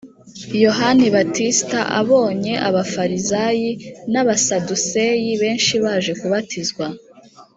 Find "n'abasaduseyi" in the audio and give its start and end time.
4.11-5.29